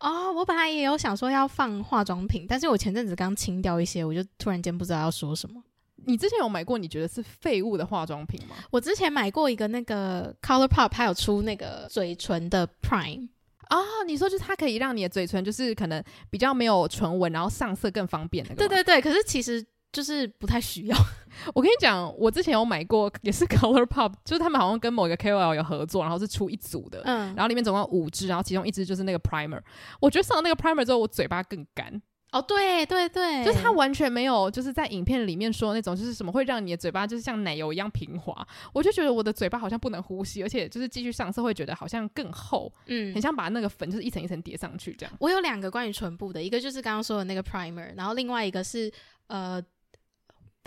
[0.00, 5.62] 哦，我本来也有想说要放化妆品，但是我前阵子刚清掉一些，我就突然间不知道要说什么。
[6.06, 8.56] 你之前有买过你觉得是废物的化妆品吗？
[8.70, 13.28] 我之前买过一个那个 ColourPop，它有出那个嘴唇的 Prime
[13.68, 18.54] 啊、哦，你说就是它可以让你的嘴唇就是可能比较没有唇纹，然后上色更方便的。
[18.54, 19.64] 对对对，可是其实。
[19.92, 20.96] 就是不太需要。
[21.54, 29.60] 我跟你讲，我之前有买过，也是 ColourPop，就是他们好像跟某一个 KOL 有合作，然后是出一组的，嗯，然后里面总共五支，然后其中一支就是那个 Primer。
[30.00, 32.02] 我觉得上了那个 Primer 之后，我嘴巴更干。
[32.30, 38.46] 哦，对对对，就是它完全没有，就是在影片里面说那种，就是什么会让你的嘴巴就是像奶油一样平滑。
[38.74, 45.14] 我就觉得我的嘴巴好像不能呼吸，而且就是继续上色会觉得好像更厚，嗯，很像把那个粉就是一层一层叠上去这样。
[45.20, 48.92] 我有两个关于唇部的，一个就是刚刚说的那个 Primer，然后另外一个是
[49.28, 49.62] 呃。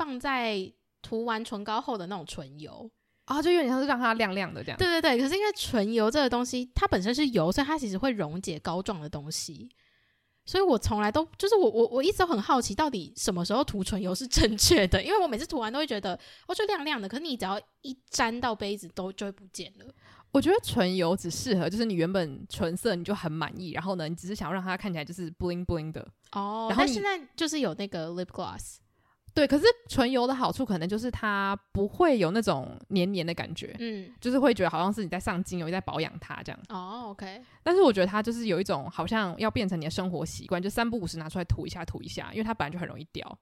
[0.02, 0.60] 放在
[1.04, 2.90] 涂完唇膏后的那种唇油
[3.26, 4.78] 啊，就有点像是让它亮亮的这样。
[4.80, 9.70] 对对对，可是因为唇油这个东西，它本身是油，所以它其实会溶解膏状的东西。
[10.44, 15.02] 所以我从来都就是我我我一直都很好奇，到底什么时候涂唇油是正确的？
[15.04, 19.86] 因为我每次涂完都会觉得哦，就亮亮的，可是你只要一沾到杯子都就会不见了。
[20.32, 26.68] 我觉得唇油只适合就是你原本唇色你就很满意，然后呢，你只是想要让它看起来就是 bling bling 的哦。
[26.70, 28.78] 然后现在就是有那个 lip gloss。
[29.34, 36.60] 对，可是唇油的好处可能就是它不会有那种黏黏的感觉，嗯，就是会觉得好像是你在上精油，在保养它这样。
[36.70, 37.42] 哦，OK。
[37.64, 43.38] 但是我觉得它就是有一种好像要变成你的生活习惯，就三不五时拿出来涂一下涂一下，因为它本来就很容易掉。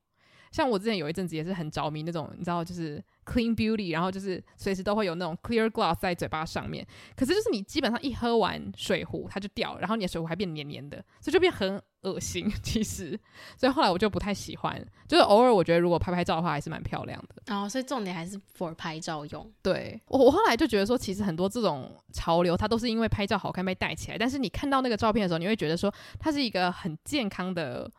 [0.52, 6.86] 像我之前有一阵子也是很着迷那种，你知道，就是 clean beauty，然后就是随时都会有那种 clear gloss 在嘴巴上面。
[7.16, 12.52] 可是就是你基本上一喝完水壶它就掉，然后你的水壶还变黏黏的，所以就变很恶心。
[12.64, 13.20] 其实，
[13.58, 14.84] 所以后来我就不太喜欢。
[15.08, 17.56] 就是偶尔我觉得如果拍拍照的话还是蛮漂亮的。
[17.56, 19.52] 哦，所以重点还是 for 拍照用。
[19.62, 27.90] 对，我我后来就觉得说，其实很多这种潮流它都是因为拍照好看被带起来，但是你看到那个照片的时候，你会觉得说它是一个很健康的。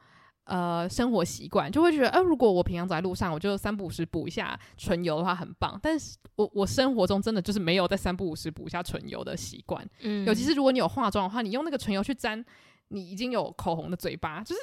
[0.51, 5.79] 呃，生活习惯就会觉得，呃，如果我平常走在路上，我就三不五时补一下唇油的话，很棒。
[5.81, 9.89] 但是我我生活中真的就是没有在三不五时补一下唇油的习惯。
[10.01, 12.45] 嗯，尤其是如果你有化妆的话，你用那个唇油去沾，
[12.89, 14.61] 你已经有口红的嘴巴，就是，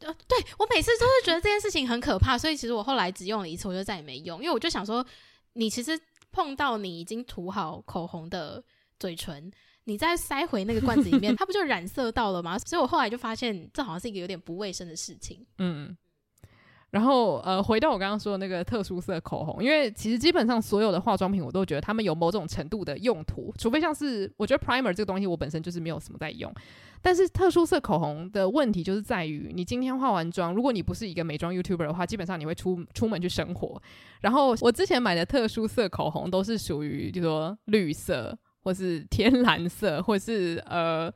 [0.00, 5.02] 呃，对，我每次都是觉得这件事情很可怕，所以其实我后来只用了一次，我就再也没用，因为我就想说，
[5.54, 5.98] 你其实
[6.30, 8.62] 碰到你已经涂好口红的
[8.98, 9.50] 嘴唇。
[9.84, 12.58] 你再塞回那个罐子里面， 它不就染色到了吗？
[12.58, 15.44] 所以我后来就发现，这好像是一个有点不卫生的事情。
[15.58, 15.96] 嗯，
[16.90, 26.52] 然后呃，回到我刚刚说的那个特殊色口红，因为其实基本上所有的化妆品，我都觉得它们有某种程度的用途，除非像是我觉得 primer 这个东西，我本身就是没有什么在用。
[27.02, 33.80] 但是特殊色口红的问题就是在于，你今天化完妆，如果你不是一个美妆 YouTuber 的话，基本上你会出出门去生活。
[34.20, 38.38] 然后我之前买的特殊色口红都是属于，就说绿色。
[38.62, 41.12] 或是天蓝色，或是呃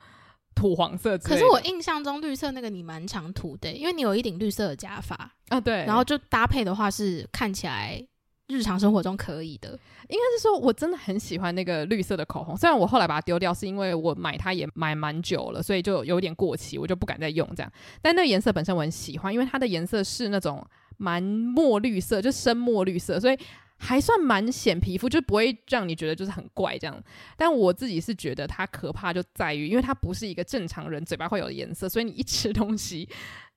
[0.55, 1.37] 土黄色之类的。
[1.37, 5.15] 可是我印象中绿色那个你蛮常涂的，因为你有一顶绿色的假发
[5.49, 5.85] 啊，对。
[5.85, 8.03] 然后就搭配的话是看起来
[8.47, 9.71] 日常生活中可以的。
[10.09, 17.73] 应该是说我真的很喜欢那个绿色的口红，虽然我后来把它丢掉，是因为我买它也买蛮久了，所以就有点过期，我就不敢再用这样。
[18.01, 20.65] 但那个颜色本身我很喜欢，因为它的颜色是那种
[20.99, 23.39] 蛮墨绿色，就深墨绿色，所以。
[23.77, 27.03] 还算蛮显皮肤，就不会让你觉得就是很怪这样。
[27.37, 33.09] 但我自己是觉得它可怕就在于，因为它不是一个正常人嘴巴会有的颜色，所以你一吃东西。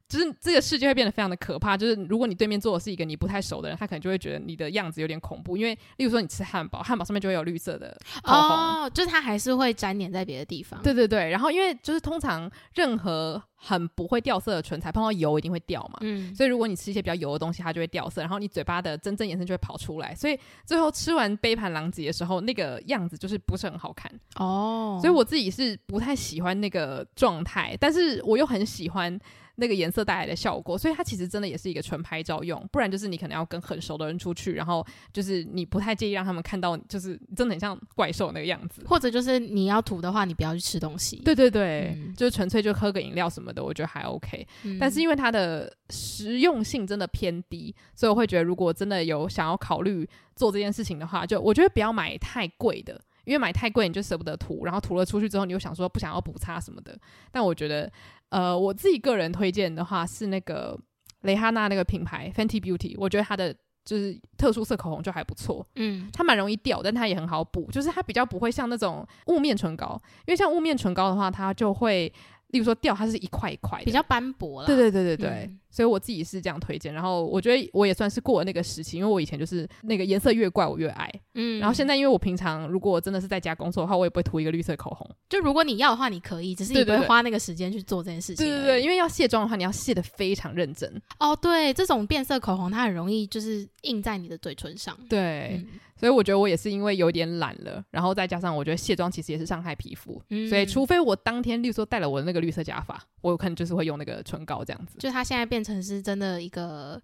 [0.07, 1.75] 就是这个世界会变得非常的可怕。
[1.75, 5.57] 就是如果你对面坐的是一个你不太熟的人，他可能就会觉得你的样子有点恐怖。
[5.57, 10.81] 因为，例如说你吃汉堡，汉堡上面就会有绿色的哦，就是它还是会粘黏在别的地方。
[10.81, 11.29] 对对对。
[11.29, 15.97] 然后，因为就是通常任何很不会掉色的唇彩碰到油一定会掉嘛。
[16.01, 16.33] 嗯。
[16.33, 20.15] 所以如果你吃一些比较油的东西，它就会掉色，然后你嘴巴的真正颜色就会跑出来。
[20.15, 24.09] 所以最后吃完杯盘狼藉的时候，那个样子就是不是很好看。
[24.35, 24.99] 哦。
[25.01, 29.19] 所以我自己是不太喜欢那个状态，但是我又很喜欢。
[29.59, 41.15] 那个颜色带来的效果，所以它其实真的也是一个纯拍照用，不然就是你可能要跟很熟的人出去，然后就是你不太介意让他们看到，就是真的很像怪兽那个样子，或者就是你要涂的话，你不要去吃东西。
[41.25, 44.47] 对对对，嗯、就是纯粹就喝个饮料什么的，我觉得还 OK。
[44.63, 56.95] 嗯、但是因为它的实用性真的偏低，所以我会觉得如果真的有想要考虑做这件事情的话，就我觉得不要买太贵的，因为买太贵你就舍不得涂，然后涂了出去之后你又想说不想要补擦什么的。
[57.31, 57.91] 但我觉得。
[58.29, 60.79] 呃，我自己个人推荐的话是那个
[61.21, 72.11] 蕾哈娜那个品牌 Fenty Beauty，我觉得它的就是特殊色口红就还不错，嗯，它蛮容易掉，但它也很好补，就是它比较不会像那种雾面唇膏，因为像雾面唇膏的话，它就会。
[72.49, 74.67] 例如说掉，它是一块一块的，比较斑驳了。
[74.67, 76.93] 对对对对对，嗯、所以我自己是这样推荐。
[76.93, 81.11] 然后我觉得我也算是过了那个时期，因为我以前就是那个颜色越怪我越爱。
[81.33, 85.09] 嗯，然后现在因为我平常如果我真的是在家工作的话，我也不会涂一个绿色口红。
[85.27, 88.45] 就如果你要的话，你可以，只是你不会花那个时间去做这件事情。
[88.45, 90.89] 对对对，因为要卸妆的话，你要卸的非常认真。
[91.19, 94.97] 哦，对，这种变色口红它很容易就是印在你的嘴唇上。
[95.09, 95.57] 对。
[95.57, 95.67] 嗯
[95.99, 104.99] 所以我觉得我也是因为有点懒了，然后再加上我觉得卸妆其实也是伤害皮肤，嗯、所以除非我当天，例如说戴了我的那个绿色假发，我有可能就是会用那个唇膏这样子。
[104.99, 107.01] 就它现在变成是真的一个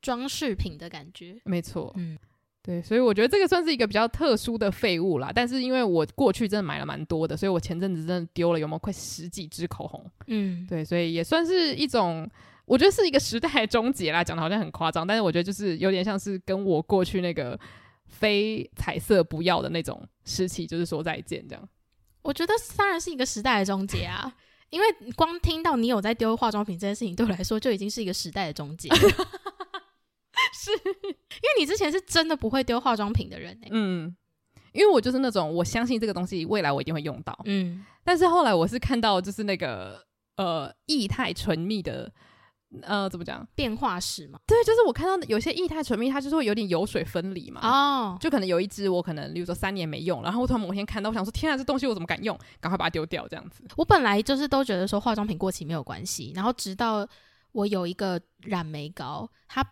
[0.00, 1.40] 装饰品的感觉。
[1.44, 2.18] 没错，嗯，
[2.62, 5.30] 对，所以我觉得这个算是一个比较特殊的废物啦。
[5.32, 10.04] 但是因为我过去真的买了蛮多的，所以我前阵子真的丢了有没有快十几支口红？
[10.26, 12.28] 嗯，对，所以也算是一种，
[12.64, 14.24] 我觉得是一个时代的终结啦。
[14.24, 17.56] 讲的好像很夸张，但是我觉得就是有点像是跟我过去那个。
[18.12, 21.68] 非彩色不要的那种时期，就是说再见这样。
[22.22, 24.32] 我觉得当然是一个时代的终结啊，
[24.70, 28.88] 因为光听到你有在丢化妆品这件事情，对我来说就已经是一个时代的终结。
[30.54, 33.70] 是因为你之前是真的不会丢化妆品的人呢、欸。
[33.72, 34.14] 嗯，
[34.72, 37.36] 因为我就是那种我相信这个东西未来我一定会用到。
[37.46, 42.12] 嗯，但是后来我是看到就是那个呃液态唇蜜的。
[42.80, 43.46] 呃，怎么讲？
[43.54, 44.38] 变化史嘛。
[44.46, 47.60] 对，就是我看到有些液态唇蜜，它就是会有点油水分离嘛。
[47.62, 48.16] 哦。
[48.18, 52.38] 就可能有一支我可能，例如说三年没用，然后我突然某天看到，我想说，天啊，这东西我怎么敢用？
[52.60, 53.62] 赶快把它丢掉，这样子。
[53.76, 57.06] 我本来就是都觉得说化妆品过期没有关系，然后直到
[57.52, 59.62] 我有一个染眉膏，它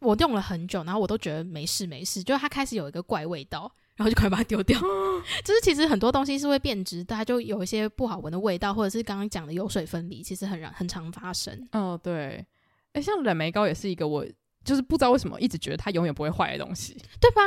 [0.00, 3.72] 我用了很久，然后我都觉得没事没事，就是它开始有一个怪味道。
[3.98, 4.80] 然后就快把它丢掉。
[5.44, 11.68] 就是其实很多东西是会变质，它就有一些不好闻的味道，或者是刚刚讲的油水分离，其实很很常发生。
[11.72, 12.46] 哦，对。
[12.92, 14.24] 哎，像染眉膏也是一个我，
[14.68, 17.40] 就是不知道为什么一直觉得它永远不会坏的东西， 对吧？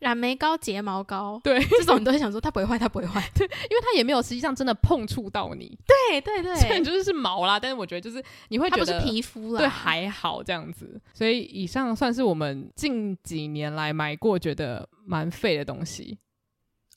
[0.00, 5.78] 染眉膏、睫毛膏， 对，这种你都会想说它不会坏，它不会坏，对，因为它也没有实际上真的碰触到你，
[6.10, 11.00] 对对对，虽然就是是毛啦，但是我觉得就是你会觉得它不是皮肤啦，对，还好这样子。
[11.14, 16.18] 所以以上算是我们近几年来买过觉得蛮废的东西。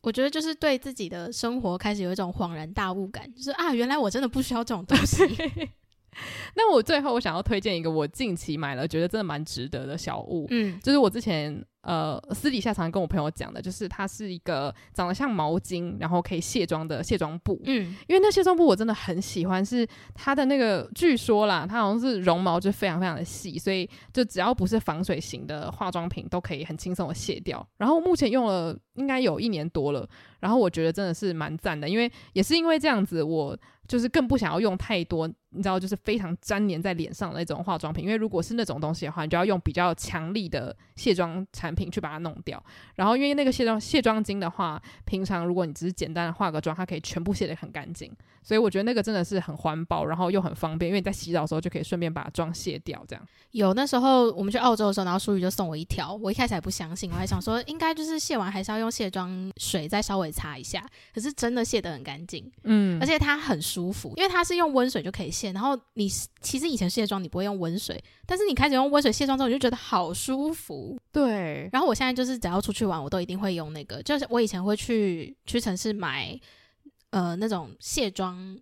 [0.01, 5.25] 我觉得就是对自己的生活开始有一种恍然大悟感，就是啊，原来我真的不需要这种东西。
[6.55, 27.65] 那我最后我想要推荐一个我近期买了觉得真的蛮值得的小物，嗯，就是我之前呃私底下常常跟我朋友讲的，就是它是一个长得像毛巾，然后可以卸妆的卸妆布，嗯，因为那卸妆布我真的很喜欢，是它的那个据说啦，它好像是绒毛就非常非常的细，所以就只要不是防水型的化妆品都可以很轻松的卸掉。
[27.77, 30.07] 然后目前用了应该有一年多了，
[30.39, 33.57] 然后我觉得真的是蛮赞的，因为也是因为这样子我。
[33.87, 42.63] 就是更不想要用太多，你知道，就是非常粘黏在脸上的那种化妆品，因为如果是那种东西的话，你就要用比较强力的卸妆产品去把它弄掉。
[42.95, 48.11] 然后因为那个卸妆卸妆巾的话，平常如果你只是简单的化个妆，它可以全部卸得很干净。
[48.41, 53.03] 所以我觉得那个真的是很环保，然后又很方便，因为你在洗澡的时候就可以顺便把妆卸掉。
[53.07, 60.83] 这样有那时候我们去澳洲的时候，然后淑宇就送我一条，我一开始还不相信，我还想说应该就是卸完还是要用卸妆水再稍微擦一下，
[61.13, 65.51] 可是真的卸得很干净，嗯，而且它很舒服，因为它是用温水就可以卸。
[65.51, 66.09] 然后你
[66.41, 70.99] 其实以前卸妆你不会用温水，但是你开始用温水卸妆之后，你就觉得好舒服。
[71.11, 71.69] 对。
[71.71, 74.03] 然后我现在就是只要出去玩，我都一定会用那个。
[74.03, 76.39] 就是我以前会去屈臣氏买
[77.11, 78.59] 呃那种卸妆。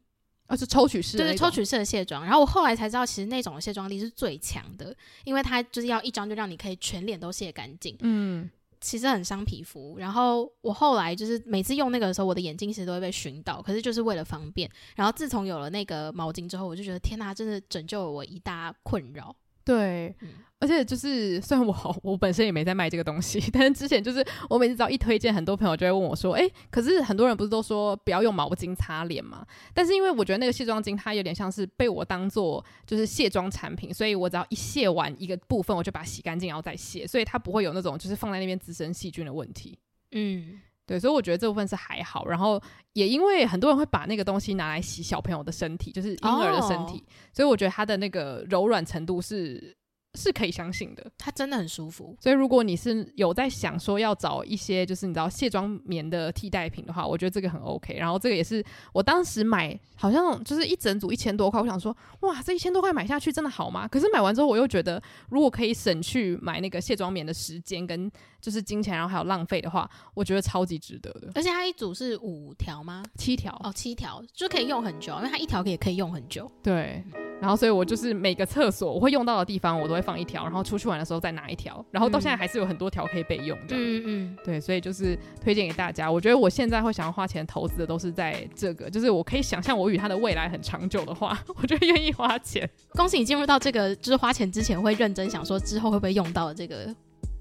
[0.50, 2.24] 而、啊、是抽取式的，对对，抽取式的卸妆。
[2.24, 7.94] 然后我后来才知道，其实那种卸妆力是最强的，因为它就是要一张就让你可以全脸都卸干净。
[8.00, 8.50] 嗯，
[8.80, 9.98] 其实很伤皮肤。
[9.98, 14.70] 然后我后来就是每次用那个的时候，我的眼睛其实都会被熏到，可是就是为了方便。
[14.96, 19.36] 然后自从有了那个毛巾之后，我就觉得天哪，真的拯救了我一大困扰。
[19.76, 20.15] 对。
[20.22, 39.78] 嗯而且就是，虽然我我本身也没在卖这个东西， 但是之前就是我每次只要一推荐，很多朋友就会问我说：“诶，可是很多人不是都说不要用毛巾擦脸吗？”但是因为我觉得那个卸妆巾它有点像是被我当做就是卸妆产品，所以我只要一卸完一个部分，我就把它洗干净，然后再卸，所以它不会有那种就是放在那边滋生细菌的问题。
[40.13, 42.26] 嗯，对，所以我觉得这部分是还好。
[42.26, 42.60] 然后
[42.94, 49.76] 也因为很多人会把那个东西拿来洗小朋友的身体，就是婴儿的身体，哦，所以我觉得它的那个柔软程度是。
[50.18, 52.18] 是可以相信的，它真的很舒服。
[52.20, 57.94] 所以如果你是有在想说要找一些就是你知道卸妆棉的替代品的话，我觉得这个很 OK。
[57.94, 58.64] 然后这个也是
[58.94, 61.62] 我当时买，好像就是一整组一千多块。
[61.62, 63.88] 我想说，哇，这一千多块买下去真的好吗？
[63.88, 68.10] 可是买完之后，我又觉得如果可以省去买那个卸妆棉的时间跟
[68.48, 71.30] 就是金钱，然后还有浪费的话，我觉得超级值得的。
[71.36, 73.04] 而且它一组是五条吗？
[73.18, 76.50] 七条哦，七条就可以用很久，因为它一条也可以用很久。
[76.64, 77.04] 对。
[77.41, 83.76] 然后，所以我就是每个厕所我会用到的地方，我都会放一条，然后出去玩的时候再拿一条，然后到现在还是有很多条可以备用的。
[83.76, 86.10] 嗯嗯，对，所以就是推荐给大家。
[86.10, 92.68] 我觉得我现在会想要花钱投资的都是在这个，就是我可以想象我与它的未来很长久的话， 我就愿意花钱。
[92.93, 96.95] 恭喜你进入到这个就是花钱之前会认真想说之后会不会用到的这个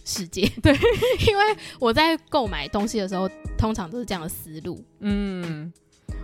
[0.07, 0.51] 世界。
[0.63, 0.73] 对，
[1.29, 1.45] 因为
[1.79, 3.29] 我在购买东西的时候，
[3.59, 4.83] 通常都是这样的思路。
[5.01, 5.71] 嗯，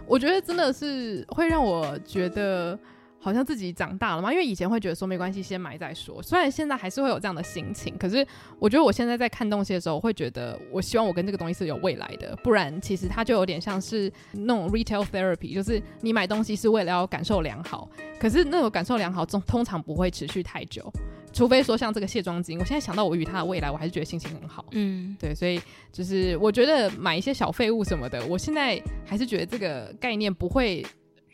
[0.07, 2.79] 我觉得真的是会让我觉得。
[3.25, 6.21] 好像自己长大了嘛，因为以前会觉得说没关系，先买再说。
[6.21, 8.27] 虽然现在还是会有这样的心情，可是
[8.59, 20.93] 我觉得我现在在看东西的时候，会觉得我希望我跟这个东西是有未来的，不然其实它就有点像是那种 retail therapy，就是你买东西是为了要感受良好，可是那种感受良好总通常不会持续太久，
[21.33, 24.65] 除非说像这个卸妆巾，我现在想到我与它的未来，我还是觉得心情很好。
[24.73, 25.61] 嗯，对，所以
[25.91, 30.85] 就是我觉得买一些小废物什么的，我现在还是觉得这个概念不会。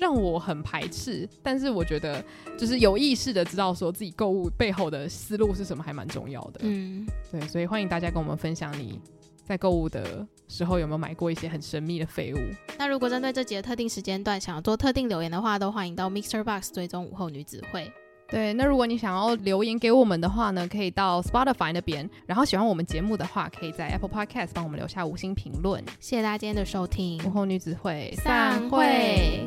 [0.01, 2.25] 让我很排斥，但是我觉得
[2.57, 6.61] 就是有意识的知道说自己购物背后的思路是什么，还蛮重要的。
[6.63, 9.01] 嗯，对，所以欢迎大家跟我们分享你
[9.45, 12.39] 在购物的时候有没有买过一些很神秘的废物。
[12.79, 17.91] 那如果针对这集的特定时间段想要做特定留言的话，都欢迎到 MixerBox 追踪午后女子会。
[18.31, 22.09] 对，那如果你想要留言给我们的话呢，可以到 Spotify 那边。
[22.27, 25.83] 然后喜欢我们节目的话，可以在 Apple Podcast 帮我们留下五星评论。
[25.99, 29.47] 谢谢大家今天的收听，午后女子会散会。